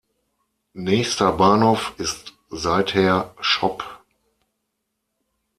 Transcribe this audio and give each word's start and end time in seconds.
Nächster 0.73 1.31
Bahnhof 1.33 1.93
ist 1.99 2.33
seither 2.49 3.35
Schopp. 3.39 3.99